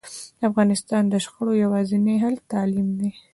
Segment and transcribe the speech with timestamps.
[0.39, 3.09] د افغانستان د شخړو یواځینی حل تعلیم ده